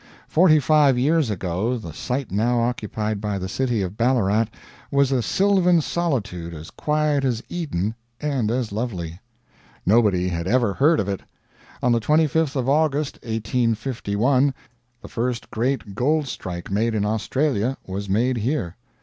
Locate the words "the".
1.77-1.93, 3.37-3.47, 11.91-11.99, 15.03-15.07